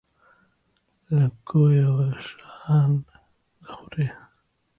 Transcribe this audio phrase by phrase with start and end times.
[1.17, 2.91] لە کوێوە شان
[3.63, 4.07] دەخورێ.